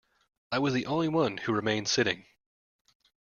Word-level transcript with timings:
I 0.51 0.57
was 0.57 0.73
the 0.73 0.87
only 0.87 1.09
one 1.09 1.37
who 1.37 1.53
remained 1.53 1.87
sitting. 1.87 2.25